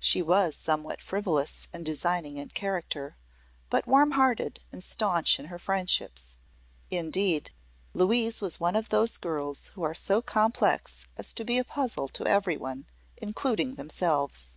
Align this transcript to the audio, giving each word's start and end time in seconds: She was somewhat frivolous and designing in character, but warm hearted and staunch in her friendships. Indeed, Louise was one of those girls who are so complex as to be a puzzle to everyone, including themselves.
She 0.00 0.22
was 0.22 0.56
somewhat 0.56 1.00
frivolous 1.00 1.68
and 1.72 1.86
designing 1.86 2.36
in 2.36 2.48
character, 2.48 3.16
but 3.70 3.86
warm 3.86 4.10
hearted 4.18 4.58
and 4.72 4.82
staunch 4.82 5.38
in 5.38 5.44
her 5.44 5.58
friendships. 5.60 6.40
Indeed, 6.90 7.52
Louise 7.94 8.40
was 8.40 8.58
one 8.58 8.74
of 8.74 8.88
those 8.88 9.16
girls 9.18 9.66
who 9.76 9.84
are 9.84 9.94
so 9.94 10.20
complex 10.20 11.06
as 11.16 11.32
to 11.34 11.44
be 11.44 11.58
a 11.58 11.64
puzzle 11.64 12.08
to 12.08 12.26
everyone, 12.26 12.86
including 13.18 13.76
themselves. 13.76 14.54